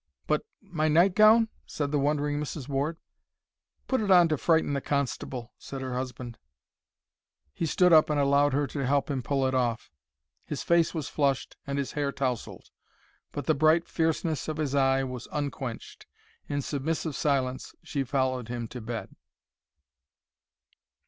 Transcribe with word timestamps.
"But—my 0.25 0.87
nightgown?" 0.87 1.49
said 1.67 1.91
the 1.91 1.99
wondering 1.99 2.39
Mrs. 2.39 2.67
Ward. 2.67 2.97
"Put 3.87 4.01
it 4.01 4.09
on 4.09 4.29
to 4.29 4.37
frighten 4.39 4.73
the 4.73 4.81
constable," 4.81 5.53
said 5.59 5.81
her 5.83 5.93
husband. 5.93 6.39
He 7.53 7.67
stood 7.67 7.93
up 7.93 8.09
and 8.09 8.19
allowed 8.19 8.51
her 8.53 8.65
to 8.65 8.83
help 8.87 9.11
him 9.11 9.21
pull 9.21 9.45
it 9.45 9.53
off. 9.53 9.91
His 10.43 10.63
face 10.63 10.95
was 10.95 11.07
flushed 11.07 11.55
and 11.67 11.77
his 11.77 11.91
hair 11.91 12.11
tousled, 12.11 12.71
but 13.31 13.45
the 13.45 13.53
bright 13.53 13.87
fierceness 13.87 14.47
of 14.47 14.57
his 14.57 14.73
eye 14.73 15.03
was 15.03 15.27
unquenched. 15.31 16.07
In 16.49 16.63
submissive 16.63 17.15
silence 17.15 17.75
she 17.83 18.03
followed 18.03 18.47
him 18.47 18.67
to 18.69 18.81
bed. 18.81 19.15